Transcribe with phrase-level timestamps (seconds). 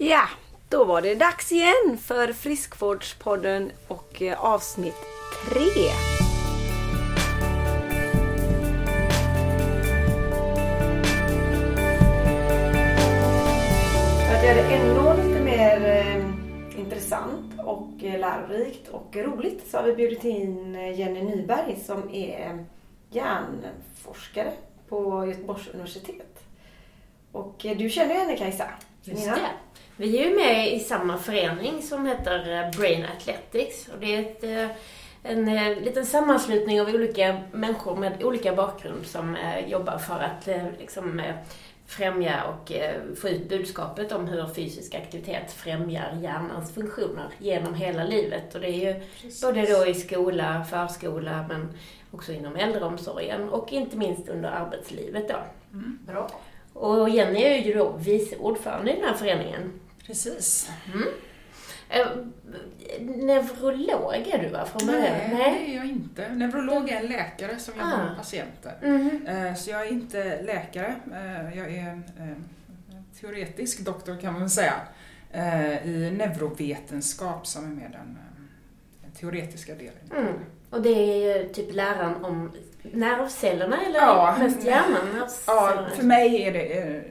[0.00, 0.22] Ja,
[0.68, 4.94] då var det dags igen för Friskvårdspodden och eh, avsnitt
[5.48, 5.90] tre.
[14.26, 19.76] För att göra det ännu lite mer eh, intressant och eh, lärorikt och roligt så
[19.76, 22.64] har vi bjudit in Jenny Nyberg som är
[23.10, 24.52] hjärnforskare
[24.88, 26.40] på Göteborgs universitet.
[27.32, 28.70] Och du känner ju henne Kajsa?
[29.02, 29.50] Just det.
[30.00, 33.88] Vi är ju med i samma förening som heter eh, Brain Athletics.
[33.88, 34.76] Och det är ett, eh,
[35.22, 41.22] en eh, liten sammanslutning av olika människor med olika bakgrund som jobbar för att liksom,
[41.86, 42.72] främja och
[43.16, 48.54] få ut budskapet om hur fysisk aktivitet främjar hjärnans funktioner genom hela livet.
[48.54, 49.00] Och det är ju
[49.42, 51.68] både då i skola, förskola, men
[52.10, 55.38] också inom äldreomsorgen och inte minst under arbetslivet då.
[56.06, 56.30] Bra.
[56.78, 59.80] Och Jenny är ju då vice ordförande i den här föreningen.
[60.06, 60.70] Precis.
[61.88, 62.06] Eh,
[63.00, 65.02] neurolog är du va, från början?
[65.32, 66.28] Nej, det är jag inte.
[66.28, 68.04] Neurolog är en läkare som jobbar Ah.
[68.04, 68.74] med patienter.
[69.26, 70.94] Eh, Så jag är inte läkare.
[71.12, 72.02] Eh, Jag är
[73.20, 74.74] teoretisk doktor kan man säga.
[75.84, 78.18] I neurovetenskap som är med den
[79.20, 80.10] teoretiska delen.
[80.16, 80.34] Mm.
[80.70, 84.36] Och det är ju typ läran om nervcellerna eller Ja.
[84.38, 85.24] mest hjärnan?
[85.46, 87.02] Ja, för mig är det eh,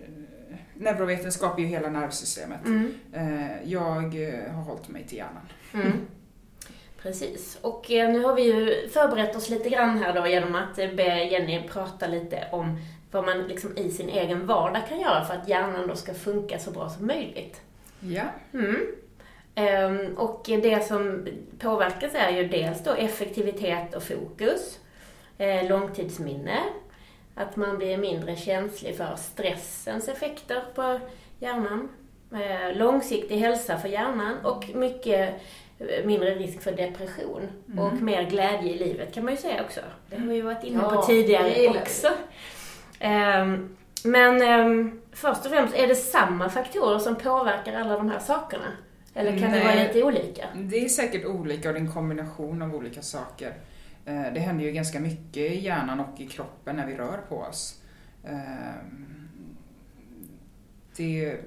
[0.74, 2.66] neurovetenskap är ju hela nervsystemet.
[2.66, 2.94] Mm.
[3.14, 5.42] Eh, Jag eh, har hållit mig till hjärnan.
[5.74, 5.92] Mm.
[7.02, 7.58] Precis.
[7.62, 10.90] Och eh, nu har vi ju förberett oss lite grann här då genom att eh,
[10.92, 12.80] be Jenny prata lite om
[13.12, 16.60] vad man liksom i sin egen vardag kan göra för att hjärnan då ska funka
[16.60, 17.62] så bra som möjligt.
[18.00, 18.24] Ja.
[18.54, 18.78] Mm.
[19.56, 21.28] Ehm, och det som
[21.60, 24.80] påverkas är ju dels då effektivitet och fokus,
[25.38, 26.60] eh, långtidsminne,
[27.36, 31.00] att man blir mindre känslig för stressens effekter på
[31.40, 31.90] hjärnan,
[32.32, 35.42] eh, långsiktig hälsa för hjärnan och mycket
[35.80, 39.80] eh, mindre risk för depression och mer glädje i livet kan man ju säga också.
[40.10, 42.08] Det har vi ju varit inne Ja, på gillar tidigare också.
[43.00, 48.20] Ehm, men ehm, först och främst, är det samma faktorer som påverkar alla de här
[48.20, 48.66] sakerna?
[49.14, 49.88] Eller kan det vara Nej.
[49.88, 50.46] lite olika?
[50.56, 53.54] Det är säkert olika och det är en kombination av olika saker.
[54.08, 57.38] Eh, det händer ju ganska mycket i hjärnan och i kroppen när vi rör på
[57.38, 57.82] oss.
[58.24, 59.28] Ehm,
[60.96, 61.40] det...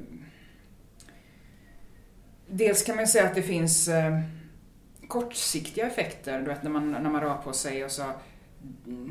[2.53, 4.21] Dels kan man säga att det finns eh,
[5.09, 8.13] kortsiktiga effekter, du vet när man, när man rör på sig och så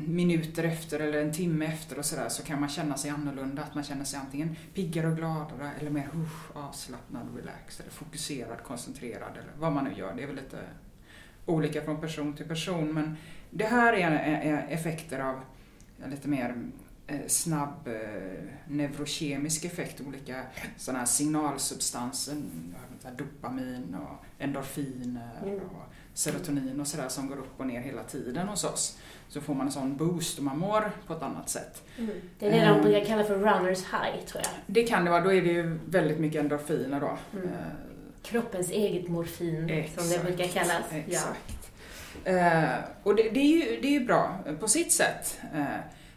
[0.06, 3.62] minuter efter eller en timme efter och sådär så kan man känna sig annorlunda.
[3.62, 7.92] Att man känner sig antingen piggare och gladare eller mer uh, avslappnad och relaxed eller
[7.92, 10.14] fokuserad, koncentrerad eller vad man nu gör.
[10.14, 10.58] Det är väl lite
[11.46, 13.16] olika från person till person men
[13.50, 15.40] det här är, effekter av
[16.10, 16.56] lite mer
[17.06, 20.42] eh, snabb eh, neurokemisk effekt, olika
[20.76, 22.36] sådana här signalsubstanser,
[23.18, 25.54] dopamin och endorfiner Mm.
[25.60, 25.82] och
[26.14, 28.98] serotonin och sådär som går upp och ner hela tiden hos oss.
[29.28, 31.82] Så får man en sån boost och man mår på ett annat sätt.
[32.38, 32.82] Det är det de Mm.
[32.82, 34.52] brukar kalla för runners high, tror jag.
[34.66, 37.18] Det kan det vara, då är det ju väldigt mycket endorfiner då.
[37.38, 37.48] Mm.
[38.22, 40.84] Kroppens eget morfin, som det Exakt, brukar kallas.
[40.90, 40.96] Ja.
[40.98, 41.72] Exakt.
[42.24, 45.40] Eh, och det, det, är ju, det är ju bra på sitt sätt.
[45.54, 45.64] Eh,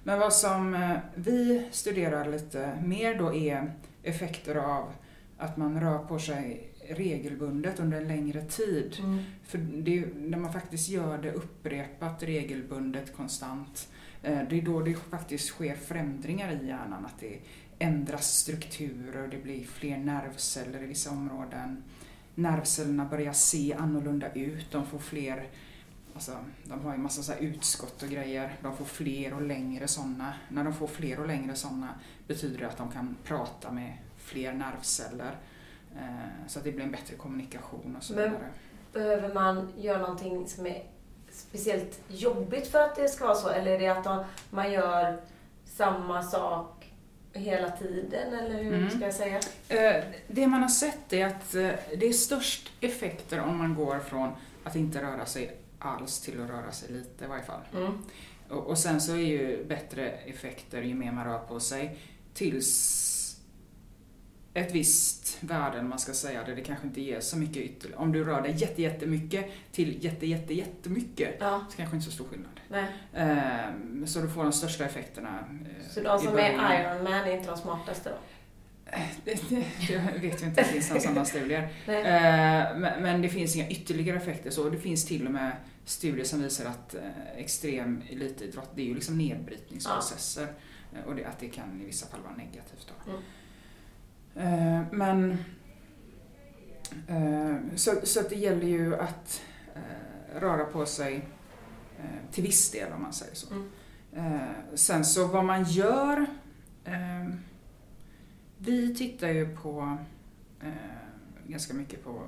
[0.04, 3.72] men vad som eh, vi studerar lite mer då är
[4.04, 4.94] effekter av
[5.38, 8.96] att man rör på sig regelbundet under en längre tid.
[9.00, 9.24] Mm.
[9.44, 13.88] För det, när man faktiskt gör det upprepat, regelbundet, konstant,
[14.24, 17.06] eh, det är då det faktiskt sker förändringar i hjärnan.
[17.06, 17.40] Att det
[17.84, 21.84] ändras strukturer, det blir fler nervceller i vissa områden.
[22.36, 25.48] Nervcellerna börjar se annorlunda ut, de får fler
[26.16, 28.56] Alltså, de har ju massa så utskott och grejer.
[28.62, 30.34] De får fler och längre sådana.
[30.50, 31.90] När de får fler och längre sådana
[32.28, 35.36] betyder det att de kan prata med fler nervceller.
[35.96, 38.48] Eh, så att det blir en bättre kommunikation och så Men- vidare.
[38.94, 40.84] Behöver man göra någonting som är
[41.32, 43.50] speciellt jobbigt för att det ska vara så?
[43.50, 45.22] Eller är det att man gör
[45.66, 46.73] samma sak
[47.34, 48.34] hela tiden?
[48.34, 48.90] Eller hur Mm.
[48.90, 49.40] ska jag säga?
[49.70, 54.00] Eh, Det man har sett är att eh, det är störst effekter om man går
[54.00, 54.30] från
[54.64, 57.62] att inte röra sig alls till att röra sig lite i varje fall.
[57.76, 57.98] Mm.
[58.50, 61.98] Och, och sen så är ju bättre effekter ju mer man rör på sig
[62.34, 62.70] tills
[64.54, 68.02] ett visst värde, man ska säga det, det kanske inte ger så mycket ytterligare.
[68.02, 72.12] Om du rör dig jätte, jättemycket till jätte, jätte, jättemycket Ja, så kanske inte så
[72.12, 72.60] stor skillnad.
[72.70, 72.86] nej.
[73.14, 75.40] Eh, Så du får de största effekterna.
[75.40, 78.16] eh, Så de som är Iron Man är inte de smartaste då?
[79.26, 81.70] Det, det, jag vet ju inte, det finns några sådana studier.
[81.88, 82.02] Nej.
[82.02, 84.70] Eh, Men, men det finns inga ytterligare effekter så.
[84.70, 85.52] Det finns till och med
[85.86, 87.02] studier som visar att eh,
[87.38, 90.48] extrem elitidrott, det är ju liksom nedbrytningsprocesser.
[90.94, 92.88] Eh, Och det, att det kan i vissa fall vara negativt.
[93.06, 93.12] Då.
[93.12, 93.24] Mm.
[94.36, 95.38] Eh, Men
[97.08, 99.42] Eh, så, så det gäller ju att
[99.76, 101.28] eh, röra på sig
[102.32, 103.48] till viss del om man säger så.
[103.54, 103.70] Mm.
[104.74, 106.26] Sen så vad man gör.
[108.58, 109.98] Vi tittar ju på
[111.48, 112.24] ganska mycket på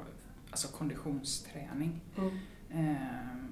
[0.52, 2.02] alltså konditionsträning.
[2.72, 3.45] Mm.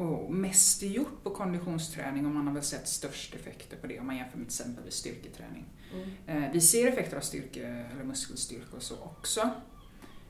[0.00, 4.06] Och mest gjort på konditionsträning och man har väl sett störst effekter på det om
[4.06, 5.64] man jämför med till exempel styrketräning.
[5.94, 6.44] Mm.
[6.44, 9.40] Eh, vi ser effekter av styrke eller muskelstyrka och så också.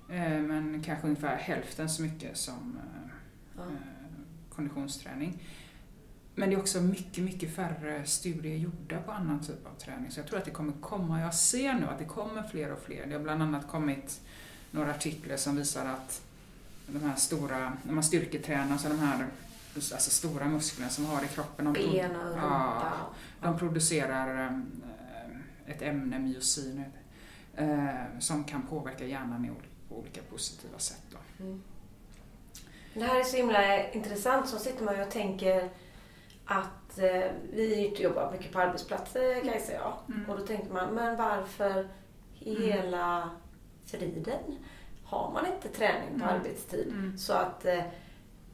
[0.09, 3.11] Eh, men kanske ungefär hälften så mycket som eh,
[3.57, 3.63] Ja.
[4.55, 5.43] konditionsträning.
[6.35, 10.11] Men det är också mycket, mycket färre studier gjorda på annan typ av träning.
[10.11, 12.83] Så jag tror att det kommer komma, jag ser nu att det kommer fler och
[12.83, 13.07] fler.
[13.07, 14.21] Det har bland annat kommit
[14.71, 16.23] några artiklar som visar att
[16.87, 19.27] de här stora, när man styrketränar, så de här
[19.75, 21.65] alltså stora musklerna som har i kroppen.
[21.65, 22.41] De, Ben och rumpa.
[22.41, 23.11] Ja,
[23.43, 26.85] de producerar eh, ett ämne, myosin,
[27.57, 29.57] eh, som kan påverka hjärnan
[29.89, 31.03] på olika positiva sätt.
[31.41, 31.63] Mm.
[32.95, 34.49] Det här är så himla intressant.
[34.49, 35.69] Så sitter man ju och tänker
[36.45, 39.79] att eh, vi jobbar mycket på arbetsplatser, Kajsa och
[40.09, 40.17] jag.
[40.17, 40.31] Mm.
[40.31, 41.89] Och då tänker man, men varför
[42.41, 42.63] i Mm.
[42.73, 43.31] hela
[43.87, 44.57] friden
[45.05, 46.29] har man inte träning på Mm.
[46.37, 46.89] arbetstid?
[46.89, 47.19] Mm.
[47.19, 47.65] Så att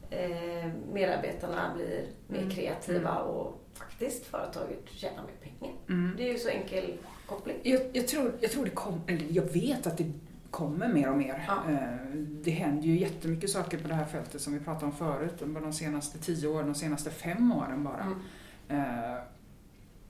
[0.09, 2.49] eh, medarbetarna blir mer Mm.
[2.49, 5.75] kreativa och faktiskt företaget tjänar mer pengar.
[5.89, 6.13] Mm.
[6.17, 7.55] Det är ju så enkel koppling.
[7.63, 10.11] Jag, jag, tror, jag tror det kommer, eller jag vet att det
[10.51, 11.45] kommer mer och mer.
[11.47, 11.71] Ja.
[11.71, 15.41] Eh, Det händer ju jättemycket saker på det här fältet som vi pratade om förut,
[15.41, 18.15] under de senaste tio åren, de senaste fem åren bara.
[18.69, 18.81] Mm.
[19.13, 19.17] Eh,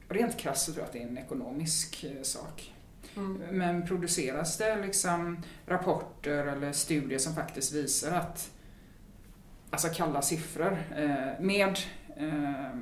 [0.09, 2.73] Rent krasst så tror jag att det är en ekonomisk eh, sak.
[3.15, 3.33] Mm.
[3.51, 8.51] Men produceras det liksom rapporter eller studier som faktiskt visar att,
[9.69, 11.79] alltså kalla siffror, eh, med
[12.17, 12.75] eh, eh,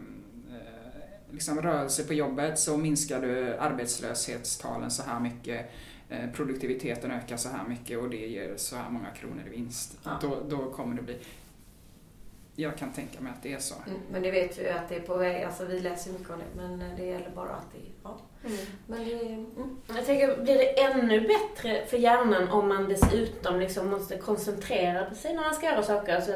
[1.31, 5.71] liksom rörelse på jobbet så minskar du arbetslöshetstalen så här mycket,
[6.09, 9.97] eh, produktiviteten ökar så här mycket och det ger så här många kronor i vinst.
[10.03, 10.19] Ja.
[10.21, 11.17] Då, då kommer det bli,
[12.55, 13.75] jag kan tänka mig att det är så.
[13.87, 13.99] Mm.
[14.11, 15.43] Men det vet vi ju att det är på väg.
[15.43, 16.61] Alltså vi läser mycket om det.
[16.61, 18.17] Men det gäller bara att det ja.
[18.87, 19.77] Men det är, mm.
[19.87, 25.15] Jag tänker, blir det ännu bättre för hjärnan om man dessutom liksom måste koncentrera på
[25.15, 26.15] sig när man ska göra saker?
[26.15, 26.33] Alltså,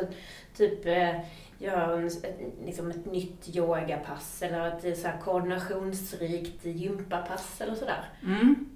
[0.56, 1.20] typ eh,
[1.58, 8.10] göra en, ett, liksom ett nytt yogapass eller ett så här koordinationsrikt gympapass eller sådär.
[8.24, 8.70] Mm.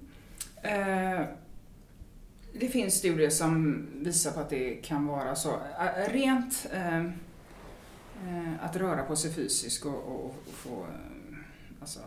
[0.62, 1.26] Eh,
[2.52, 5.50] det finns studier som visar på att det kan vara så.
[5.50, 7.10] Eh, Rent eh, eh,
[8.28, 11.36] Eh, att röra på sig fysiskt och, och, och få eh,
[11.80, 12.00] alltså,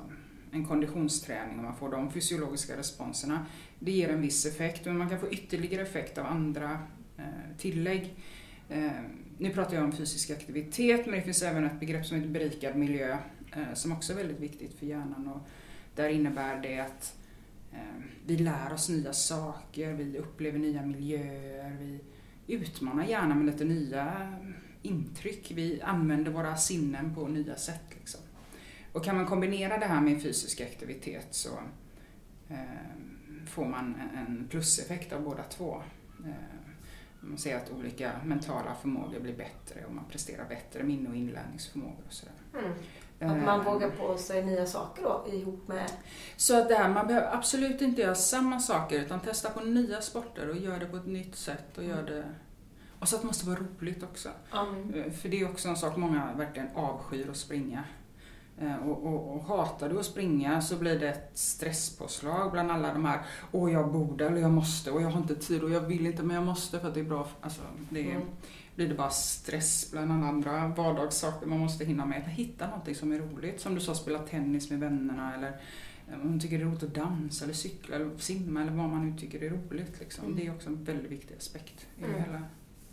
[0.51, 3.45] en konditionsträning och man får de fysiologiska responserna.
[3.79, 6.79] Det ger en viss effekt men man kan få ytterligare effekt av andra
[7.17, 8.15] eh, tillägg.
[8.69, 8.91] Eh,
[9.37, 12.75] nu pratar jag om fysisk aktivitet men det finns även ett begrepp som heter berikad
[12.75, 13.17] miljö
[13.55, 15.27] eh, som också är väldigt viktigt för hjärnan.
[15.27, 15.47] Och
[15.95, 17.17] där innebär det att
[17.73, 21.99] eh, vi lär oss nya saker, vi upplever nya miljöer, vi
[22.55, 24.33] utmanar hjärnan med lite nya
[24.81, 25.51] intryck.
[25.51, 27.83] Vi använder våra sinnen på nya sätt.
[27.99, 28.21] Liksom.
[28.93, 31.49] Och kan man kombinera det här med fysisk aktivitet så
[32.49, 32.57] eh,
[33.47, 35.83] får man en pluseffekt av båda två.
[36.25, 36.31] Eh,
[37.19, 42.03] man ser att olika mentala förmågor blir bättre och man presterar bättre minne och inlärningsförmågor
[42.07, 42.35] och sådär.
[42.53, 42.71] Mm.
[43.19, 45.91] Att man Eh, vågar på sig nya saker då ihop med...
[46.35, 50.01] Så att det här, man behöver absolut inte göra samma saker utan testa på nya
[50.01, 52.23] sporter och göra det på ett nytt sätt och gör det...
[52.99, 54.29] Och så att det måste vara roligt också.
[54.95, 57.83] Eh, För det är också en sak många verkligen avskyr att springa.
[58.59, 62.93] Eh, Och, och, och hatar du att springa så blir det ett stresspåslag bland alla
[62.93, 65.81] de här Åh jag borde eller jag måste och jag har inte tid och jag
[65.81, 67.27] vill inte men jag måste för att det är bra.
[67.41, 68.27] Alltså, det är, Mm.
[68.75, 72.21] blir det bara stress bland alla andra vardagssaker man måste hinna med.
[72.23, 73.61] Hitta någonting som är roligt.
[73.61, 75.47] Som du sa, spela tennis med vännerna eller
[76.09, 78.89] eh, om man tycker det är roligt att dansa eller cykla eller simma eller vad
[78.89, 79.99] man nu tycker är roligt.
[79.99, 80.25] Liksom.
[80.25, 80.37] Mm.
[80.37, 82.23] Det är också en väldigt viktig aspekt i Mm.
[82.23, 82.41] hela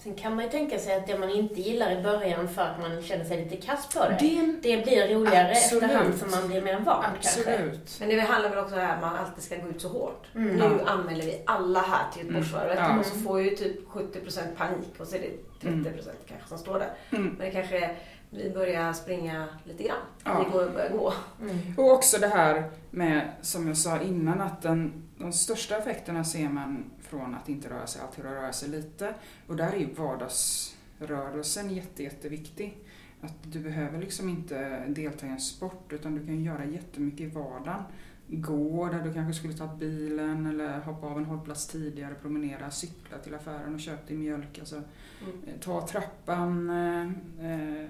[0.04, 2.80] Sen kan man ju tänka sig att det man inte gillar i början för att
[2.80, 5.82] man känner sig lite kass på det, Det, det blir roligare Absolut.
[5.82, 7.40] efterhand som man blir mer van kanske.
[7.40, 7.96] absolut.
[8.00, 10.26] Men det handlar väl också om att man alltid ska gå ut så hårt.
[10.34, 10.56] Mm.
[10.56, 10.90] Nu Ja.
[10.90, 12.90] anmäler vi alla här till Göteborgsvarvet Mm.
[12.90, 12.99] Ja.
[13.00, 16.78] och så får ju typ 70% panik och så är det 30% kanske som står
[16.78, 16.90] där.
[17.11, 17.28] Mm.
[17.38, 17.96] Men det kanske är,
[18.30, 19.96] vi börjar springa lite grann.
[20.25, 20.38] Ja.
[20.44, 21.12] Vi går, börjar gå.
[21.40, 21.58] Mm.
[21.76, 26.49] Och också det här med, som jag sa innan, att den, de största effekterna ser
[26.49, 29.14] man från att inte röra sig allt till att röra sig lite.
[29.47, 32.78] Och där är ju vardagsrörelsen jätte, jätteviktig.
[33.21, 37.26] Att du behöver liksom inte delta i en sport utan du kan göra jättemycket i
[37.26, 37.83] vardagen.
[38.26, 43.18] Gå där du kanske skulle ta bilen eller hoppa av en hållplats tidigare, promenera, cykla
[43.18, 44.59] till affären och köpa din mjölk.
[44.59, 44.83] Alltså,
[45.25, 45.38] Mm.
[45.47, 46.71] Eh, ta trappan.
[46.71, 47.88] Eh,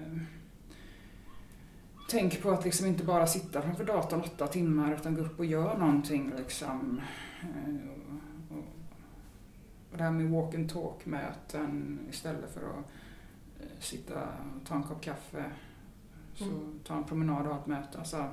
[2.09, 5.45] tänk på att liksom inte bara sitta framför datorn åtta timmar utan gå upp och
[5.45, 6.33] gör någonting.
[6.37, 7.01] Liksom.
[7.41, 8.63] Eh, och, och,
[9.91, 12.85] Och det här med walk and talk möten istället för att
[13.59, 14.13] eh, sitta
[14.61, 15.43] och ta en kopp kaffe.
[16.35, 16.79] Så Mm.
[16.87, 17.97] ta en promenad och ha ett möte.
[17.97, 18.25] Alltså,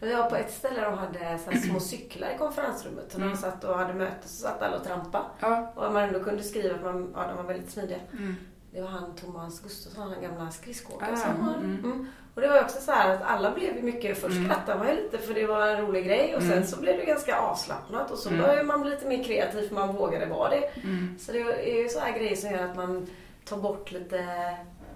[0.00, 3.08] Jag var på ett ställe och hade så små cyklar i konferensrummet.
[3.12, 3.30] När Mm.
[3.30, 5.24] de satt och hade möte så satt alla och trampade.
[5.40, 5.72] ja.
[5.76, 7.98] Och man ändå kunde skriva att man, ja, de var väldigt smidiga.
[8.12, 8.34] Mm.
[8.76, 11.14] Det var han Thomas Gustafsson, han gamla skridskoåkaren.
[11.14, 11.84] Ah, som var- mm.
[11.84, 12.06] mm.
[12.34, 14.44] Och det var också så här att alla blev ju mycket, först Mm.
[14.44, 16.66] skrattade man ju lite för det var en rolig grej och sen Mm.
[16.66, 18.42] så blev det ganska avslappnat och så Mm.
[18.42, 20.70] började man bli lite mer kreativ för man vågade vara det.
[20.84, 21.18] Mm.
[21.18, 23.06] Så det är ju så här grejer som gör att man
[23.44, 24.24] tar bort lite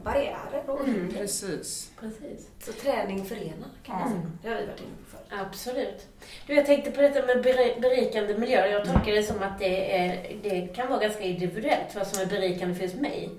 [0.05, 1.13] barriärer och Mm.
[1.15, 1.91] Precis.
[2.01, 2.49] Precis.
[2.65, 4.09] Så träning förenar kan man Ja.
[4.09, 4.23] säga.
[4.43, 5.41] Det har vi varit inne på förut.
[5.47, 6.07] Absolut.
[6.47, 8.67] Du, jag tänkte på detta med beri- berikande miljö.
[8.67, 12.27] Jag tolkar det som att det, är, det kan vara ganska individuellt vad som är
[12.27, 13.31] berikande för just mig.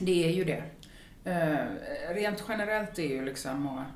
[0.00, 0.62] Det är ju det.
[1.24, 3.86] Eh, rent generellt är ju liksom att,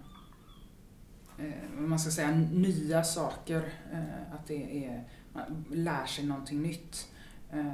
[1.41, 3.63] eh, man ska säga, nya saker.
[3.93, 7.09] Eh, att det är, man lär sig någonting nytt.
[7.53, 7.65] Eh,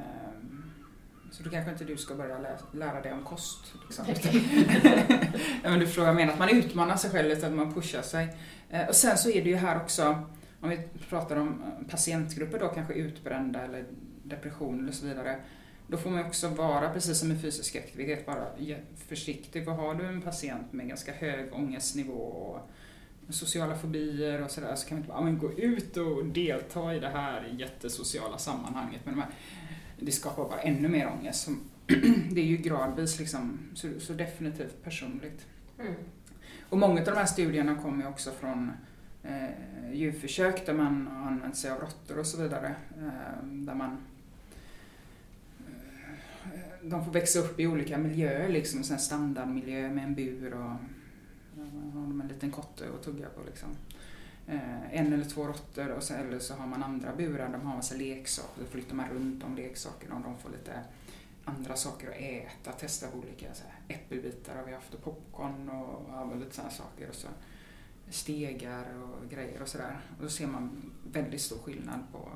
[1.30, 3.74] så då kanske inte du ska börja lä- lära dig om kost.
[3.86, 4.04] Liksom.
[5.62, 8.36] men du jag menar, att man utmanar sig själv lite, att man pushar sig.
[8.70, 10.22] Eh, och sen så är det ju här också,
[10.60, 13.84] om vi pratar om eh, patientgrupper då, kanske utbrända eller
[14.22, 15.40] depression eller så vidare.
[15.90, 18.46] Då får man också vara, precis som med fysisk aktivitet, bara
[19.08, 19.64] försiktig.
[19.64, 22.70] För har du en patient med ganska hög ångestnivå och
[23.28, 26.94] sociala fobier och sådär så kan man inte bara "Ja, men gå ut och delta
[26.94, 29.00] i det här jättesociala sammanhanget.
[29.04, 29.30] Men de här,
[30.00, 31.44] det skapar bara ännu mer ångest.
[31.44, 31.60] Som,
[32.30, 35.46] det är ju gradvis liksom, så, så definitivt personligt.
[35.78, 35.94] Mm.
[36.68, 38.72] Och många av de här studierna kommer ju också från
[39.22, 42.74] eh, djurförsök där man har använt sig av råttor och så vidare.
[42.98, 43.98] Eh, där man
[46.90, 52.06] de får växa upp i olika miljöer, liksom en standardmiljö med en bur och har
[52.06, 53.42] de en liten kotte att tugga på.
[53.46, 53.68] Liksom.
[54.46, 57.76] Eh, en eller två råttor och så, eller så har man andra burar, de har
[57.76, 60.80] massa leksaker, då flyttar man runt om leksakerna och de får lite
[61.44, 66.06] andra saker att äta, testa olika så här, äppelbitar har vi haft och popcorn och
[66.08, 67.08] ja, lite sådana saker.
[67.08, 67.28] Och så
[68.10, 70.00] stegar och grejer och sådär.
[70.16, 72.28] Och då ser man väldigt stor skillnad på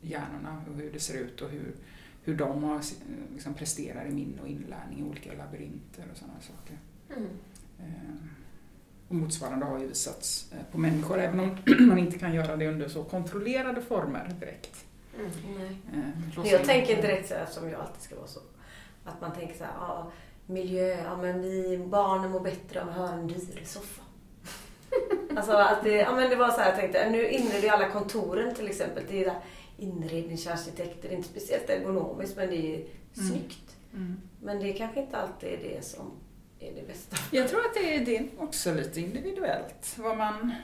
[0.00, 1.74] hjärnorna och hur det ser ut och hur,
[2.24, 2.80] hur de har,
[3.34, 6.78] liksom, presterar i minne och inlärning i olika labyrinter och sådana saker.
[7.16, 7.28] Mm.
[7.78, 8.14] Eh,
[9.08, 11.56] Och motsvarande har ju visats eh, på människor, även om
[11.88, 14.84] man inte kan göra det under så kontrollerade former direkt.
[15.18, 15.30] Mm.
[15.58, 15.66] Nej.
[15.92, 18.40] Eh, Men låsa jag tänker direkt så här, som jag alltid ska vara så.
[19.04, 20.10] Att man tänker så här, ja,
[20.46, 24.02] miljö, ja men vi barnen mår bättre om vi har en dyr soffa.
[25.36, 28.54] alltså att det, ja men det var så här, jag tänkte, nu inreder alla kontoren
[28.54, 29.04] till exempel.
[29.08, 29.38] Det är där
[29.76, 32.86] inredningsarkitekter, inte speciellt ergonomiskt men det är
[33.18, 33.28] Mm.
[33.30, 33.76] snyggt.
[33.92, 34.20] Mm.
[34.42, 36.10] Men det är kanske inte alltid är det som
[36.60, 37.16] är det bästa.
[37.32, 39.94] Jag tror att det är, det också lite individuellt.
[39.98, 40.54] Vad man...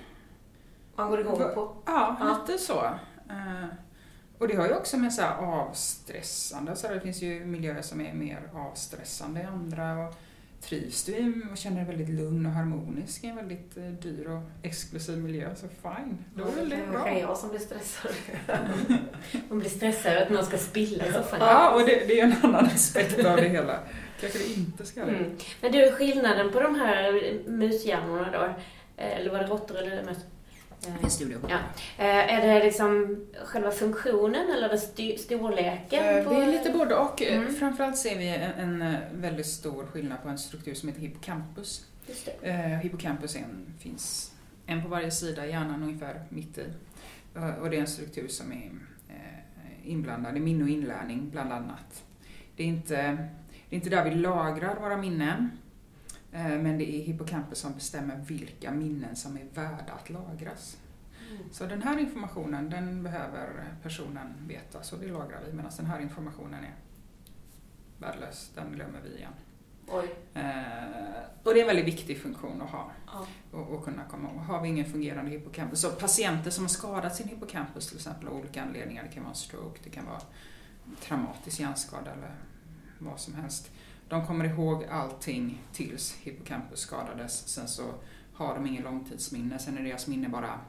[0.97, 1.77] Man går igång på.
[1.87, 2.41] Ja, Ja.
[2.47, 2.85] lite så.
[3.31, 3.67] Eh,
[4.39, 8.01] Och det har ju också med så avstressande, så här, det finns ju miljöer som
[8.01, 10.09] är mer avstressande än andra.
[10.09, 10.15] Och
[10.61, 14.27] trivs du i och känner dig väldigt lugn och harmonisk i en väldigt eh, dyr
[14.29, 16.25] och exklusiv miljö, så fine.
[16.35, 17.19] Då är det bra.
[17.19, 18.13] jag som blir stressad.
[19.49, 21.41] Man blir stressad att någon ska spilla i soffan.
[21.41, 23.79] Ja, och det, det är en annan aspekt av det hela.
[24.21, 25.17] Kanske det inte ska det.
[25.17, 25.37] Mm.
[25.61, 28.45] Men du, skillnaden på de här mushjärnorna då,
[28.97, 30.19] eh, eller var det råttor eller möss?
[30.87, 31.57] Eh, Det finns studier på Ja.
[31.99, 34.79] Eh, Är det liksom själva funktionen eller det
[35.19, 36.05] storleken?
[36.05, 37.23] Eh, på- Det är lite både och.
[37.23, 37.55] Eh, Mm.
[37.55, 41.87] Framförallt ser vi en, en eh, väldigt stor skillnad på en struktur som heter hippocampus.
[42.25, 42.49] Det.
[42.49, 44.33] Eh, hippocampus är en, finns
[44.67, 46.67] en på varje sida i hjärnan ungefär mitt i.
[47.37, 48.71] Eh, och det är en struktur som är
[49.09, 52.05] eh, inblandad i minne och inlärning bland annat.
[52.57, 52.97] Det är inte,
[53.69, 55.51] det är inte där vi lagrar våra minnen.
[56.33, 60.77] Eh, Men det är hippocampus som bestämmer vilka minnen som är värda att lagras.
[61.53, 65.53] Så den här informationen den behöver personen veta, så det lagrar vi.
[65.53, 66.75] Medan den här informationen är
[67.99, 69.33] värdelös, den glömmer vi igen.
[69.89, 70.15] Oj.
[70.35, 73.27] Eh, och det är en väldigt viktig funktion att ha Ja.
[73.59, 74.39] och, och kunna komma ihåg.
[74.41, 78.37] Har vi ingen fungerande hippocampus, så patienter som har skadat sin hippocampus till exempel av
[78.37, 80.21] olika anledningar, det kan vara en stroke, det kan vara
[81.01, 82.35] traumatisk hjärnskada eller
[82.99, 83.71] vad som helst.
[84.11, 87.95] De kommer ihåg allting tills hippocampus skadades, sen så
[88.35, 90.61] har de ingen långtidsminne, sen är deras minne bara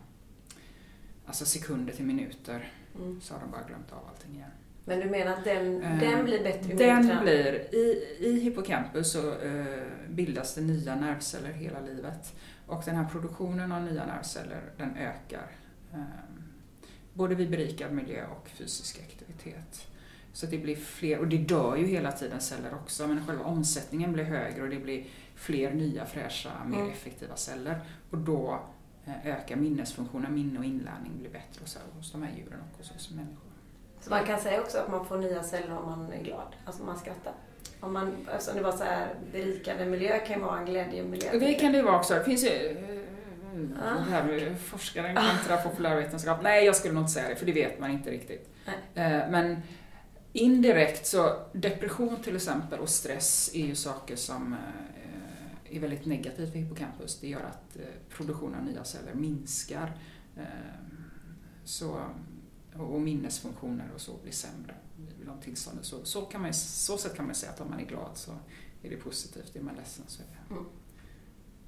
[1.25, 3.21] alltså sekunder till minuter, Mm.
[3.21, 4.49] så har de bara glömt av allting igen.
[4.85, 7.23] Men du menar att den, Eh, den blir bättre Den tränad?
[7.23, 12.35] blir, i, i hippocampus så eh, bildas det nya nervceller hela livet.
[12.67, 15.51] Och den här produktionen av nya nervceller den ökar.
[15.93, 15.99] Eh,
[17.13, 19.87] både vid berikad miljö och fysisk aktivitet.
[20.33, 24.13] Så det blir fler, och det dör ju hela tiden celler också, men själva omsättningen
[24.13, 25.03] blir högre och det blir
[25.35, 26.91] fler nya fräscha, mer Mm.
[26.91, 27.79] effektiva celler.
[28.09, 28.59] Och då
[29.05, 32.91] eh, ökar minnesfunktionen, minne och inlärning blir bättre här, hos de här djuren och hos
[32.91, 33.51] oss människor.
[34.01, 36.83] Så man kan säga också att man får nya celler om man är glad, alltså
[36.83, 37.33] man skrattar.
[37.79, 41.39] Om man, alltså det var så här, berikande miljö kan ju vara en glädjemiljö.
[41.39, 42.13] Det kan det ju vara också.
[42.13, 43.01] Det finns ju eh,
[44.05, 46.39] det här med forskaren kontra populärvetenskap.
[46.43, 48.49] Nej, jag skulle nog inte säga det, för det vet man inte riktigt.
[48.65, 49.05] Nej.
[49.13, 49.61] Eh, Men
[50.33, 56.51] indirekt så, depression till exempel och stress är ju saker som eh, är väldigt negativt
[56.51, 57.19] för hippocampus.
[57.19, 59.97] Det gör att eh, produktionen av nya celler minskar.
[60.37, 60.43] Eh,
[61.63, 62.05] Så,
[62.73, 64.75] och minnesfunktioner och så blir sämre
[65.17, 65.83] vid de tillstånden.
[65.83, 68.31] Så, så, kan man, så sätt kan man säga att om man är glad så
[68.83, 69.55] är det positivt.
[69.55, 70.65] Är man ledsen så är det, Mm.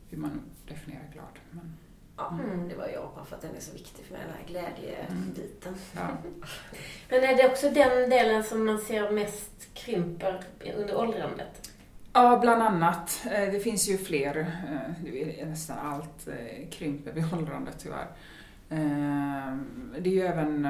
[0.10, 1.40] hur man definierar glad.
[1.52, 1.74] Men,
[2.18, 2.70] Ja, Mm.
[2.70, 5.76] det var jag bara för att den är så viktig för mig, den här glädjebiten.
[5.96, 6.08] ja.
[7.10, 10.44] Men är det också den delen som man ser mest krymper
[10.78, 11.70] under åldrandet?
[12.14, 13.22] Ja, bland annat.
[13.32, 14.38] Eh, Det finns ju fler.
[15.40, 18.08] eh, Nästan allt eh, krymper vid åldrandet tyvärr.
[20.00, 20.68] Det är ju även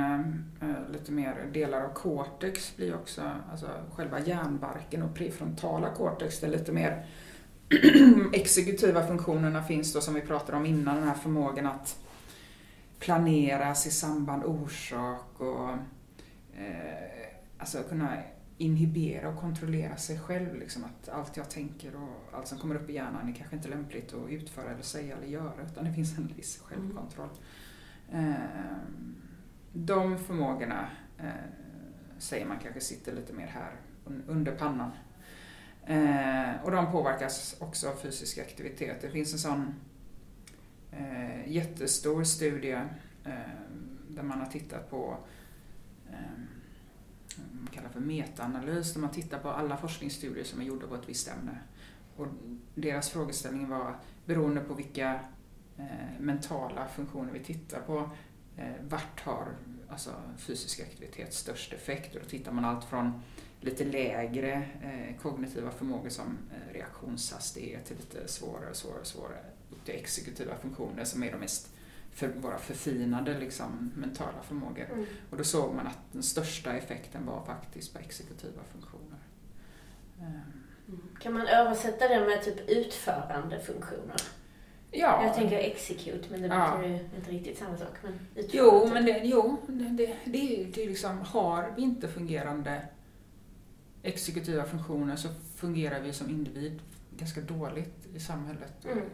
[0.94, 3.22] lite mer delar av cortex blir också,
[3.52, 7.06] alltså själva hjärnbarken och prefrontala cortex, det är lite mer
[8.34, 12.00] exekutiva funktionerna finns då som vi pratade om innan, den här förmågan att
[13.00, 15.70] planera, se samband, orsak och
[16.60, 17.28] eh,
[17.58, 18.18] alltså kunna
[18.58, 20.56] inhibera och kontrollera sig själv.
[20.56, 23.70] Liksom, att allt jag tänker och allt som kommer upp i hjärnan är kanske inte
[23.70, 27.30] lämpligt att utföra eller säga eller göra utan det finns en viss självkontroll.
[28.12, 28.34] Eh,
[29.74, 30.88] de förmågorna
[31.18, 31.28] eh,
[32.18, 33.72] säger man kanske sitter lite mer här
[34.28, 34.92] under pannan.
[35.86, 39.02] Eh, och de påverkas också av fysisk aktivitet.
[39.02, 39.74] Det finns en sån
[40.92, 42.82] eh, jättestor studie
[43.26, 43.34] eh,
[44.08, 45.18] där man har tittat på
[46.12, 46.44] eh,
[47.52, 51.10] man kallar för metaanalys, där man tittar på alla forskningsstudier som är gjorda på ett
[51.10, 51.60] visst ämne.
[52.16, 52.28] Och
[52.76, 55.20] deras frågeställning var, beroende på vilka
[55.78, 58.10] eh, mentala funktioner vi tittar på,
[58.58, 59.48] eh, vart har
[59.90, 62.16] alltså, fysisk aktivitet störst effekt?
[62.16, 63.22] Och då tittar man allt från
[63.64, 64.52] lite lägre
[64.84, 69.40] eh, kognitiva förmågor som eh, reaktionshastighet till lite svårare och svårare svårare
[69.72, 71.70] upp till exekutiva funktioner som är de mest
[72.12, 74.86] för våra förfinade liksom, mentala förmågor.
[74.94, 75.06] Mm.
[75.30, 79.20] Och då såg man att den största effekten var faktiskt på exekutiva funktioner.
[80.22, 84.16] Ehm, Kan man översätta det med typ utförande funktioner?
[84.92, 86.78] Ja, Jag tänker execute, men det Ja.
[86.78, 87.94] betyder ju inte riktigt samma sak.
[88.04, 92.08] Men utförande, jo, men det, jo, det, det, det, är- är liksom, har vi inte
[92.08, 92.82] fungerande
[94.04, 96.82] exekutiva funktioner så fungerar vi som individ
[97.18, 99.06] ganska dåligt i samhället och Mm.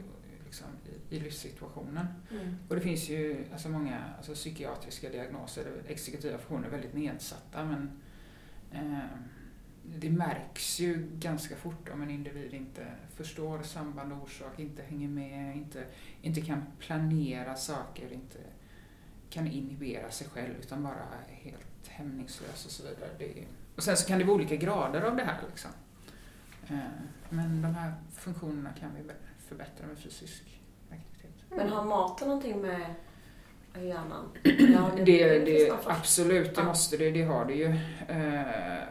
[0.46, 0.68] liksom,
[1.10, 2.08] i, i livssituationen.
[2.32, 2.56] Mm.
[2.68, 7.66] Och det finns ju alltså många alltså, psykiatriska diagnoser där exekutiva funktioner är väldigt nedsatta
[7.66, 7.92] men
[8.72, 9.00] eh,
[9.98, 15.08] det märks ju ganska fort om en individ inte förstår samband och orsak, inte hänger
[15.08, 15.86] med, inte,
[16.22, 18.38] inte kan planera saker, inte
[19.30, 20.94] kan inhibera sig själv utan bara
[21.30, 23.10] är helt hämningslös och så vidare.
[23.18, 23.46] Det är,
[23.80, 25.72] och sen så kan det vara olika grader av det här liksom.
[26.68, 26.78] Eh,
[27.30, 29.12] men de här funktionerna kan vi
[29.48, 30.62] förbättra med fysisk
[30.92, 31.44] aktivitet.
[31.50, 32.96] Men har maten någonting med
[33.76, 34.30] hjärnan?
[35.06, 37.12] Det, det, absolut, det måste det.
[37.12, 37.66] Det har det ju.
[38.08, 38.84] Eh,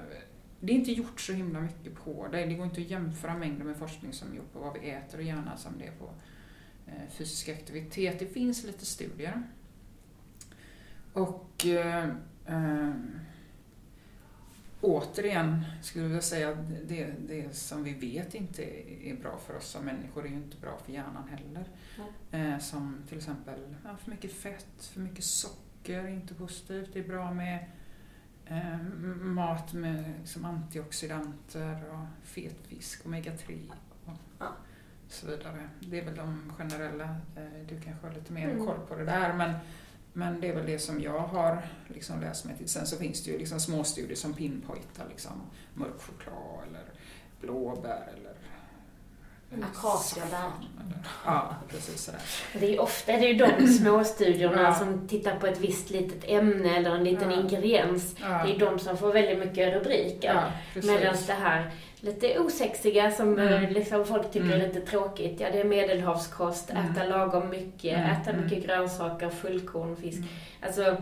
[0.61, 2.46] Det är inte gjort så himla mycket på det.
[2.46, 5.18] Det går inte att jämföra mängder med forskning som är gjort på vad vi äter
[5.18, 6.11] och gärna som det är på
[6.87, 8.18] eh, fysisk aktivitet.
[8.18, 9.42] Det finns lite studier.
[11.12, 12.09] Och eh,
[14.81, 18.62] återigen skulle jag vilja säga att det, det som vi vet inte
[19.09, 21.64] är bra för oss som människor är ju inte bra för hjärnan heller.
[22.31, 26.91] Eh, som till exempel ja, för mycket fett, för mycket socker är inte positivt.
[26.93, 27.64] Det är bra med
[28.47, 28.79] eh,
[29.23, 33.71] mat med liksom, antioxidanter och fetfisk, omega-3
[34.05, 34.47] och Ja.
[35.09, 35.69] så vidare.
[35.81, 37.05] Det är väl de generella,
[37.37, 38.67] eh, du kanske har lite mer Mm.
[38.67, 39.55] koll på det där men,
[40.19, 42.69] men det är väl det som jag har liksom läst mig till.
[42.69, 45.33] Sen så finns det ju liksom småstudier som pinpointar liksom
[45.75, 46.85] mörk choklad eller
[47.41, 48.35] blåbär eller
[49.51, 52.21] saffran eller- Ja, precis sådär.
[52.53, 54.75] Det är ju ofta det är ju de småstudierna Ja.
[54.75, 57.41] som tittar på ett visst litet ämne eller en liten Ja.
[57.41, 58.15] ingrediens.
[58.21, 60.35] Ja, Det är de som får väldigt mycket rubriker.
[60.35, 60.81] ja.
[60.83, 63.65] Medan det här lite osexiga som Mm.
[63.65, 64.61] eh, liksom folk tycker Mm.
[64.61, 65.41] är lite tråkigt.
[65.41, 66.91] Ja, det är medelhavskost, Mm.
[66.93, 68.45] äta lagom mycket, Mm, äta mm.
[68.45, 70.19] mycket grönsaker, fullkorn, fisk.
[70.19, 70.29] Mm.
[70.63, 70.97] Alltså,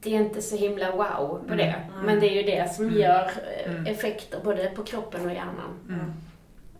[0.00, 1.56] det är inte så himla wow på Mm.
[1.58, 1.64] det.
[1.94, 2.06] Mm.
[2.06, 2.98] Men det är ju det som Mm.
[3.00, 3.30] gör
[3.64, 3.86] eh, Mm.
[3.86, 5.78] effekter både på kroppen och hjärnan.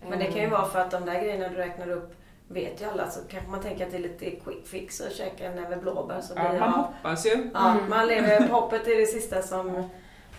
[0.09, 0.19] Mm.
[0.19, 2.15] Men det kan ju vara för att de där grejerna du räknar upp
[2.49, 5.45] vet ju alla så kanske man tänker att det är lite quick fix att käka
[5.47, 6.85] en näve blåbär så blir Ja, man av.
[6.85, 7.51] hoppas ju.
[7.55, 7.91] Ja, Mm.
[7.91, 9.89] man lever, hoppet är det sista som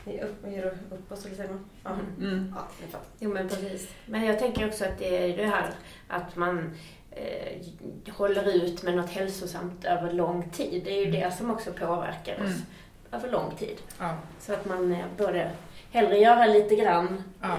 [0.06, 1.66] ger upp, ger upp oss, eller säger man?
[1.84, 1.90] Ja.
[1.90, 2.32] Mm.
[2.34, 2.56] Mm.
[2.92, 2.98] Ja.
[3.20, 3.90] Jo men precis.
[4.06, 5.70] Men jag tänker också att det är det här
[6.08, 6.72] att man
[7.12, 7.58] eh,
[8.14, 10.82] håller ut med något hälsosamt över lång tid.
[10.86, 12.56] Det är ju det som också påverkar oss.
[13.12, 13.78] över lång tid.
[14.00, 14.16] Ja.
[14.40, 15.52] Så att man eh, både
[15.92, 17.58] hellre göra lite grann Ja.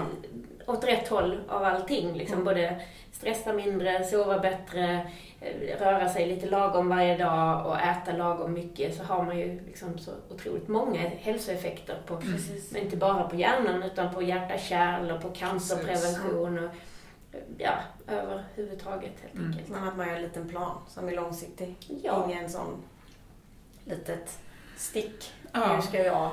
[0.71, 2.13] Åt rätt håll av allting.
[2.13, 2.33] Liksom.
[2.33, 2.45] Mm.
[2.45, 2.81] Både
[3.11, 5.07] stressa mindre, sova bättre,
[5.41, 9.59] eh, röra sig lite lagom varje dag och äta lagom mycket så har man ju
[9.65, 12.71] liksom så otroligt många hälsoeffekter på, Precis.
[12.71, 16.69] men inte bara på hjärnan utan på hjärta-kärl och på cancerprevention och
[17.57, 17.73] ja,
[18.07, 19.47] överhuvudtaget helt Mm.
[19.51, 19.69] enkelt.
[19.69, 21.75] Men att man gör en liten plan som är långsiktig.
[22.03, 22.25] Ja.
[22.29, 22.83] Ingen sån
[23.85, 24.39] litet
[24.77, 25.31] stick.
[25.53, 25.75] Ja.
[25.75, 26.31] Nu ska jag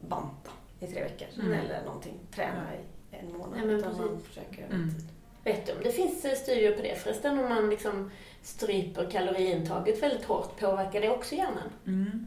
[0.00, 1.52] banta i tre veckor Mm.
[1.52, 2.14] eller någonting.
[2.34, 2.78] Träna i
[3.20, 3.50] en månad.
[3.56, 4.26] Nej, men utan man precis.
[4.26, 4.90] försöker Mm.
[5.46, 7.38] Vet du om det finns eh, studier på det förresten?
[7.38, 8.10] Om man liksom
[8.42, 11.70] stryper kaloriintaget väldigt hårt, påverkar det också hjärnan?
[11.86, 12.26] Mm.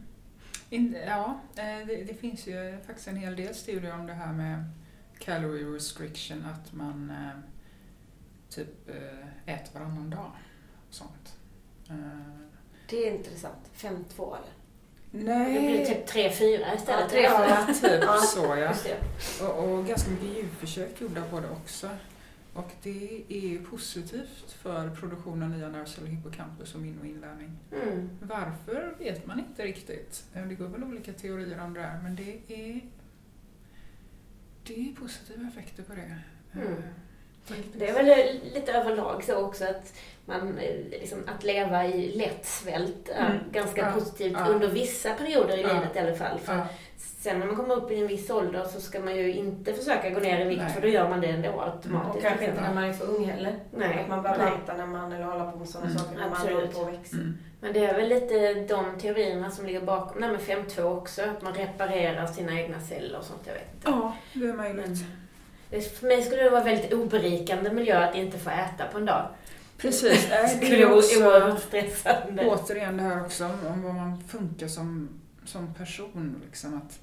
[0.70, 4.32] In, ja, eh, det, det finns ju faktiskt en hel del studier om det här
[4.32, 4.64] med
[5.18, 7.38] calorie restriction, att man eh,
[8.48, 8.88] typ
[9.46, 10.30] äter varannan dag.
[10.88, 11.36] och Sånt.
[12.88, 13.70] Det är intressant.
[13.76, 14.59] 5-2 eller?
[15.12, 16.84] Det blir typ 3-4 istället.
[16.88, 18.74] Ja, tre, Ja, typ Ja, så ja.
[19.46, 21.88] Och, och ganska mycket djurförsök gjorda på det också.
[22.54, 27.58] Och det är ju positivt för produktion av nya nervceller, hippocampus och minne och inlärning.
[27.72, 28.10] Mm.
[28.20, 30.24] Varför vet man inte riktigt.
[30.34, 32.80] Eh, Det går väl olika teorier om det här, men det är,
[34.66, 36.18] det är positiva effekter på det.
[36.52, 36.82] Mm.
[37.74, 39.92] Det är väl lite överlag så också att,
[40.26, 43.38] man, eh, liksom, att leva i lätt svält är Mm.
[43.52, 44.46] ganska Ja, positivt ja.
[44.48, 45.68] under vissa perioder i Ja.
[45.72, 46.38] livet i alla fall.
[46.38, 46.60] För
[46.96, 50.10] sen när man kommer upp i en viss ålder så ska man ju inte försöka
[50.10, 50.72] gå ner i vikt Nej.
[50.72, 52.16] för då gör man det ändå automatiskt.
[52.16, 53.58] Och kanske inte när man är för ung heller.
[53.76, 53.98] Nej.
[54.02, 54.50] Att man börjar Nej.
[54.50, 55.98] banta när man, eller hålla på med sådana Mm.
[56.02, 56.54] saker när man Absolut.
[56.56, 57.16] håller på att växa.
[57.16, 57.38] mm.
[57.60, 61.22] Men det är väl lite de teorierna som ligger bakom det här med 5.2 också.
[61.22, 63.40] Att man reparerar sina egna celler och sånt.
[63.44, 63.90] Jag vet inte.
[63.90, 64.86] ja, det är möjligt.
[64.86, 64.96] Men,
[65.70, 69.28] för mig skulle det vara väldigt oberikande miljö att inte få äta på en dag.
[69.78, 70.28] Precis.
[70.30, 70.86] Det äh, skulle Det är
[71.22, 72.44] vara oerhört stressande.
[72.46, 75.08] återigen det här också om, vad man funkar som,
[75.44, 76.42] som person.
[76.46, 76.98] Liksom att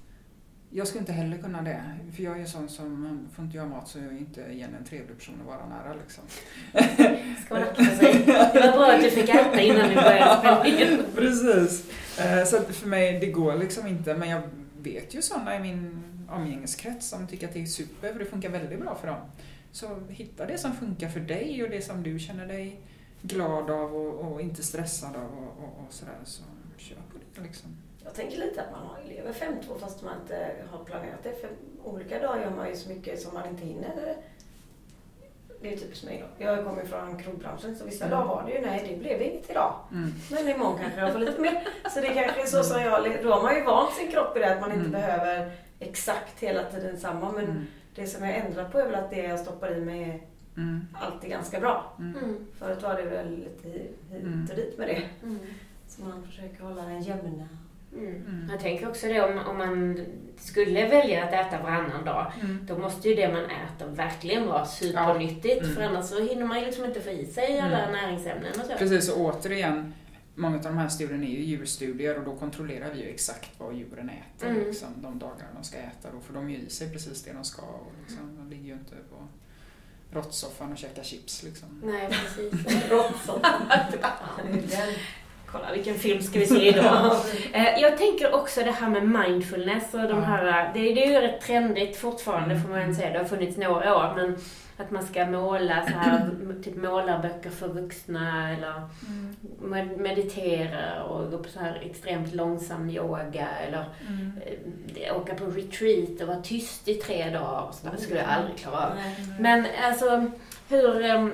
[0.69, 1.81] jag skulle inte heller kunna det.
[2.15, 4.75] För jag är ju sån som, får inte göra mat så jag är inte igen
[4.79, 5.93] en trevlig person att vara nära.
[6.03, 6.23] Liksom.
[7.45, 8.23] Ska man akta sig.
[8.25, 10.97] Det var bra att du fick äta innan du började spela in.
[11.15, 11.85] Precis.
[12.19, 14.13] Eh, Så för mig, det går liksom inte.
[14.13, 14.41] Men jag
[14.81, 18.49] vet ju sådana i min omgängeskrets som tycker att det är super, för det funkar
[18.49, 19.17] väldigt bra för dem.
[19.71, 22.79] Så hitta det som funkar för dig och det som du känner dig
[23.21, 26.13] glad av och, och inte stressad av och, och, och sådär.
[26.23, 26.43] Så
[26.77, 27.69] kör på det liksom.
[28.03, 31.33] Jag tänker lite att man har lever 5-2 fast man inte har planerat det.
[31.41, 31.49] För
[31.83, 34.15] olika dagar gör man ju så mycket som man inte hinner.
[35.61, 36.45] Det är typiskt mig då.
[36.45, 38.17] Jag kommer från krogbranschen så vissa Mm.
[38.17, 39.73] dagar var det ju nej, det blev inget idag.
[39.91, 40.13] Mm.
[40.31, 41.67] Men imorgon kanske jag får lite mer.
[41.93, 44.39] Så det kanske är så som jag, då har man ju vant sin kropp i
[44.39, 44.91] det att man inte Mm.
[44.91, 47.31] behöver exakt hela tiden samma.
[47.31, 47.65] Men Mm.
[47.95, 50.19] det som jag ändrar på är väl att det jag stoppar i mig är
[50.61, 50.87] Mm.
[50.93, 51.93] alltid ganska bra.
[51.99, 52.23] Mm.
[52.23, 52.47] Mm.
[52.59, 54.47] Förut var det väl lite hit Mm.
[54.49, 55.01] och dit med det.
[55.23, 55.39] Mm.
[55.87, 57.47] Så man försöker hålla den jämna.
[57.93, 58.07] Mm.
[58.15, 58.47] Mm.
[58.51, 60.05] Jag tänker också det om, om man
[60.37, 62.31] skulle välja att äta varannan dag.
[62.41, 62.65] Mm.
[62.65, 65.61] Då måste ju det man äter verkligen vara supernyttigt.
[65.63, 65.75] Mm.
[65.75, 67.91] För annars så hinner man ju liksom inte få i sig alla Mm.
[67.91, 68.73] näringsämnen och så.
[68.77, 69.93] Precis, och återigen,
[70.37, 73.75] många av de här studierna är ju djurstudier och då kontrollerar vi ju exakt vad
[73.75, 74.63] djuren äter Mm.
[74.67, 76.11] liksom, de dagarna de ska äta.
[76.11, 77.61] Då får de ju i sig precis det de ska.
[77.61, 79.27] Och liksom, de ligger ju inte på
[80.11, 81.43] råttsoffan och käkar chips.
[81.43, 81.81] Liksom.
[81.83, 82.83] Nej, precis.
[82.89, 83.43] Råttsånt.
[85.51, 87.11] Kolla vilken film ska vi se idag?
[87.53, 91.27] Eh, Jag tänker också det här med mindfulness och de här, det, det är ju
[91.27, 92.63] rätt trendigt fortfarande Mm.
[92.67, 93.09] får man säga.
[93.13, 94.37] Det har funnits några år men
[94.77, 96.29] att man ska måla så här,
[96.63, 98.73] typ målarböcker för vuxna eller
[99.61, 104.31] med- meditera och gå på så här extremt långsam yoga eller Mm.
[104.95, 107.93] eh, åka på retreat och vara tyst i tre dagar och sådär.
[107.95, 108.91] Det skulle jag aldrig klara av.
[109.39, 110.31] Men alltså,
[110.69, 111.31] hur...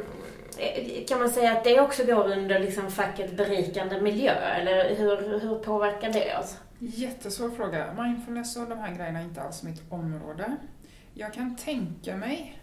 [0.60, 4.32] Eh, kan man säga att det också går under liksom facket berikande miljö?
[4.32, 6.58] Eller hur, hur påverkar det oss?
[6.80, 7.94] Jättesvår fråga.
[8.04, 10.58] Mindfulness och de här grejerna är inte alls mitt område.
[11.13, 12.62] Jag kan tänka mig,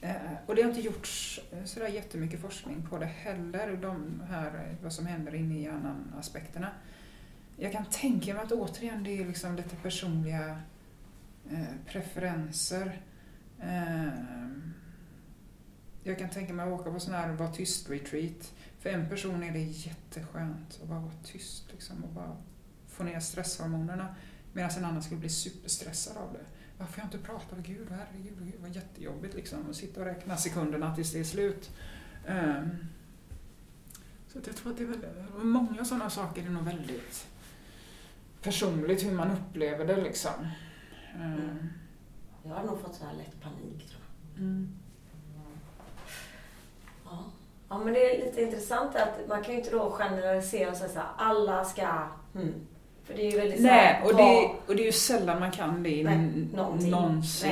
[0.00, 0.12] eh,
[0.46, 4.92] och det har inte gjorts eh, sådär jättemycket forskning på det heller, de här, vad
[4.92, 6.68] som händer inne i hjärnan aspekterna.
[7.56, 10.56] Jag kan tänka mig att återigen det är liksom lite personliga
[11.86, 13.00] preferenser.
[13.62, 14.74] Ehm,
[16.02, 18.52] jag kan tänka mig att åka på sån här var tyst-retreat.
[18.78, 22.36] För en person är det jätteskönt att bara vara tyst liksom, och bara
[22.88, 24.14] få ner stresshormonerna.
[24.52, 26.44] Medan en annan skulle bli superstressad av det.
[26.78, 27.56] Varför jag inte prata?
[27.58, 29.70] Gud, herregud, det var jättejobbigt liksom.
[29.70, 31.70] Att sitta och räkna sekunderna tills det är slut.
[32.26, 32.70] Ehm,
[34.28, 35.10] så jag tror att det är väldigt,
[35.44, 37.26] många sådana saker är nog väldigt
[38.42, 40.46] personligt hur man upplever det liksom.
[41.14, 41.68] Ehm,
[42.44, 44.00] Jag har nog fått så här lätt panik tror
[44.34, 44.42] jag.
[44.42, 44.68] mm.
[47.72, 47.78] Ja.
[47.84, 50.98] men det är lite intressant att man kan ju inte då generalisera och säga så
[50.98, 51.82] här, alla ska...
[52.34, 52.54] Mm.
[53.04, 54.92] För det är ju väldigt så Nej, här, och ta- det, och det är ju
[54.92, 56.90] sällan man kan det Nej, någonting.
[56.90, 57.50] någonsin.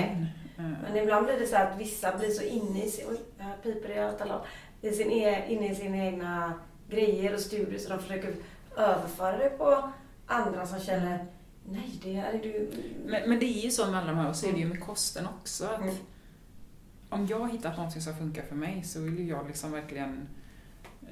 [0.59, 3.05] Eh, Men ibland blir det så att vissa blir så inne i sin...
[3.11, 6.53] Oj, här piper det i sin, e- inne i sina egna
[6.91, 8.35] grejer och studier så de försöker
[8.77, 9.91] överföra det på
[10.27, 11.27] andra som känner
[11.69, 12.71] Nej, det är du...
[13.07, 14.67] Men, men det är ju så med alla de här, och så är det ju
[14.67, 15.65] med kosten också.
[15.67, 15.95] Att Mm.
[17.11, 20.29] Om jag har hittat någonting som funkar för mig så vill jag liksom verkligen
[21.03, 21.09] eh,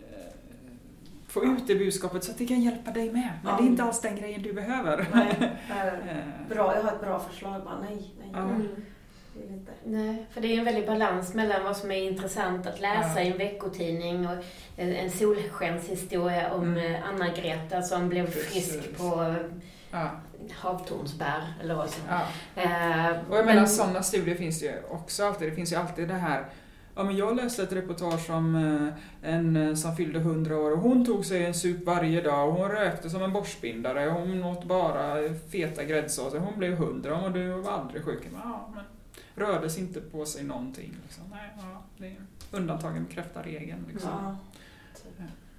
[1.26, 3.30] få ut det budskapet så att det kan hjälpa dig med.
[3.42, 3.56] Men Ja.
[3.58, 5.06] det är inte alls den grejen du behöver.
[5.14, 5.34] Nej,
[5.70, 7.64] Eh, bra, jag har ett bra förslag.
[7.64, 8.38] Bara, nej, nej, Ja.
[8.38, 8.68] Mm.
[9.50, 9.72] inte.
[9.84, 13.28] Nej, för det är en väldig balans mellan vad som är intressant att läsa Ja.
[13.28, 14.34] i en veckotidning och
[14.76, 16.94] en, en solskenshistoria om Mm.
[16.94, 18.96] eh, Anna-Greta som blev frisk Precis.
[18.98, 19.36] på eh,
[19.90, 20.10] ja,
[20.52, 22.02] havtornsbär eller vad som.
[22.08, 22.20] ja.
[22.62, 25.48] Eh, Och jag menar men- sådana studier finns det ju också alltid.
[25.48, 26.44] Det finns ju alltid det här
[26.94, 28.54] Ja, men jag läste ett reportage om
[29.22, 32.48] eh, en eh, som fyllde 100 år och hon tog sig en sup varje dag
[32.48, 36.38] och hon rökte som en borstbindare och hon åt bara feta gräddsåser.
[36.38, 38.28] Hon blev 100 och du var aldrig sjuk.
[38.32, 38.84] Men, ja, men
[39.46, 40.96] rördes inte på sig någonting.
[41.02, 41.24] Liksom.
[41.30, 42.16] Nej, ja, det är
[42.50, 43.84] undantagen bekräftar regeln.
[43.92, 44.10] Liksom.
[44.24, 44.36] Ja.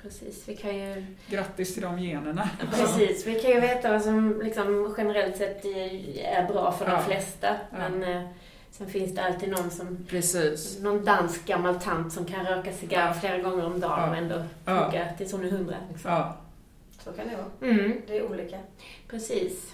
[0.01, 2.49] Precis, vi kan ju, Grattis till de generna.
[2.71, 6.99] precis, vi kan ju veta vad som liksom generellt sett är bra för de Ja.
[7.01, 7.47] flesta.
[7.71, 7.77] Ja.
[7.89, 8.23] Men eh,
[8.71, 10.79] sen finns det alltid någon som Precis.
[10.79, 14.09] någon dansk gammal tant som kan röka cigarr flera gånger om dagen Ja.
[14.09, 14.81] och ändå Ja.
[14.83, 15.75] funka tills hon är hundra.
[15.91, 16.11] Liksom.
[16.11, 16.35] Ja.
[17.03, 17.71] Så kan det vara.
[17.73, 18.01] Mm.
[18.07, 18.59] Det är olika.
[19.07, 19.73] Precis.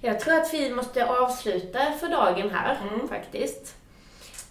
[0.00, 3.08] Jag tror att vi måste avsluta för dagen här, Mm.
[3.08, 3.76] faktiskt.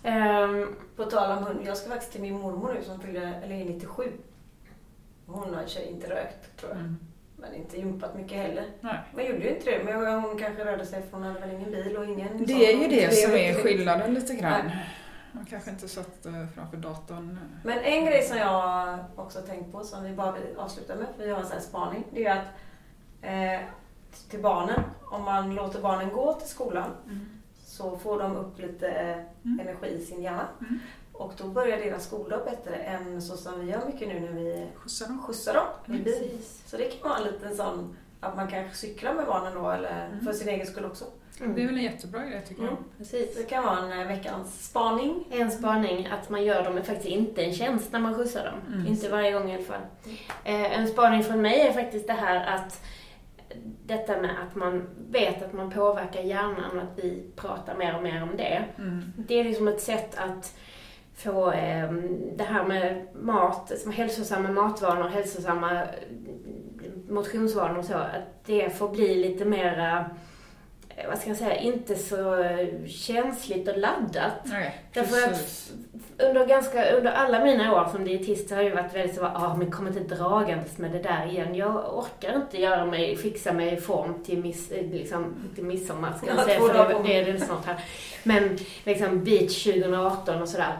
[0.04, 3.56] Ehm, På tal om hund, jag ska faktiskt till min mormor nu som fyller, eller
[3.56, 4.12] är 97.
[5.32, 6.80] Hon har sig inte rökt tror jag.
[6.80, 6.98] Mm.
[7.38, 8.66] Men inte jumpat mycket heller.
[8.82, 9.00] Nej.
[9.16, 9.84] Men gjorde ju inte det.
[9.84, 12.46] Men hon kanske rörde sig för hon hade väl ingen bil och ingen...
[12.46, 14.66] Det är ju det som är skillnaden lite grann.
[14.68, 14.90] Nej.
[15.32, 17.40] Man kanske inte satt eh, framför datorn.
[17.64, 21.24] Men en grej som jag också tänkt på som vi bara vill avsluta med, för
[21.26, 22.04] vi har en sån här spaning.
[22.14, 22.48] Det är att
[23.22, 23.68] eh,
[24.30, 27.26] till barnen, om man låter barnen gå till skolan Mm.
[27.66, 28.88] så får de upp lite
[29.46, 29.60] Mm.
[29.60, 30.48] energi i sin hjärna.
[30.60, 30.80] Mm.
[31.22, 34.68] Och då börjar deras skoldag bättre än så som vi gör mycket nu när vi
[34.76, 35.22] Skjutsar dem.
[35.28, 36.04] skjutsar dem i Mm.
[36.04, 36.14] bil.
[36.14, 36.64] precis.
[36.66, 40.06] Så det kan vara en liten sån att man kanske cyklar med barnen då eller
[40.08, 40.26] Mm.
[40.26, 41.06] för sin egen skull också.
[41.40, 41.56] Mm.
[41.56, 42.72] Det är väl en jättebra idé tycker jag.
[42.72, 42.84] Mm.
[42.98, 43.36] precis.
[43.38, 45.28] Det kan vara en eh, veckans spaning.
[45.32, 48.74] En spaning att man gör dem faktiskt inte en tjänst när man skjutsar dem.
[48.76, 48.88] Mm.
[48.88, 49.82] Inte varje gång i alla fall.
[50.44, 52.82] Eh, en spaning från mig är faktiskt det här att
[53.86, 58.04] detta med att man vet att man påverkar hjärnan och att vi pratar mer och
[58.04, 58.64] mer om det.
[58.78, 59.14] Mm.
[59.18, 60.56] Det är liksom ett sätt att
[61.16, 61.92] få eh,
[62.36, 65.88] det här med mat, som hälsosamma matvanor, hälsosamma eh,
[67.10, 70.10] motionsvanor och så, att det får bli lite mera,
[70.90, 74.34] eh, vad ska jag säga, inte så eh, känsligt och laddat.
[74.44, 75.72] Nej, Därför att
[76.18, 79.72] under, ganska, under alla mina år som dietist har jag varit väldigt så ah, men
[79.72, 81.56] kom inte dragandes med det där igen.
[81.56, 86.14] Jag orkar inte göra mig, fixa mig i form till, miss, eh, liksom, till midsommar,
[86.18, 87.84] ska jag Ja, säga, för det, det är det snart här.
[88.24, 90.74] Men liksom beach 2018 och sådär.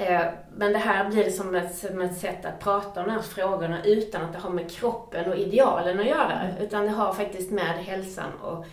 [0.00, 3.12] Eh, Men det här blir det som ett, som ett sätt att prata om de
[3.12, 6.40] här frågorna utan att det har med kroppen och idealen att göra.
[6.60, 8.64] Utan det har faktiskt med hälsan och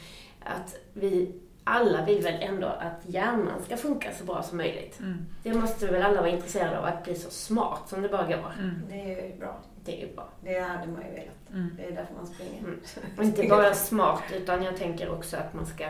[0.43, 1.31] att vi
[1.63, 4.99] alla vill väl ändå att hjärnan ska funka så bra som möjligt.
[4.99, 5.25] Mm.
[5.43, 8.53] Det måste väl alla vara intresserade av, att bli så smart som det bara går.
[8.59, 8.81] Mm.
[8.89, 9.57] Det är ju bra.
[9.85, 10.29] Det är ju bra.
[10.43, 11.49] Det hade man ju velat.
[11.53, 11.69] Mm.
[11.77, 12.59] Det är därför man springer.
[12.59, 12.79] Mm.
[13.17, 15.85] Och inte bara smart, utan jag tänker också att man ska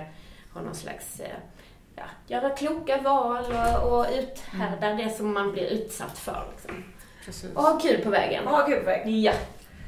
[0.53, 1.35] ha någon slags, eh,
[1.97, 3.45] ja, göra kloka val
[3.83, 6.43] och, och uthärda det som man blir utsatt för.
[6.51, 6.83] Liksom.
[7.25, 7.55] Precis.
[7.55, 8.43] Och ha kul på vägen.
[8.45, 9.33] Ja, gud vad Ja.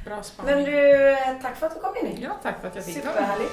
[0.05, 0.55] Bra spaning.
[0.55, 2.19] Men du, eh, tack för att du kom in.
[2.21, 3.13] Ja, tack för att jag fick komma.
[3.13, 3.51] Superhärligt.